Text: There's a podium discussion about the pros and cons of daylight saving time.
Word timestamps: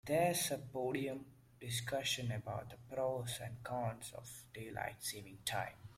There's 0.07 0.49
a 0.49 0.57
podium 0.57 1.25
discussion 1.59 2.31
about 2.31 2.71
the 2.71 2.77
pros 2.95 3.37
and 3.39 3.63
cons 3.63 4.11
of 4.17 4.27
daylight 4.51 4.95
saving 5.03 5.37
time. 5.45 5.77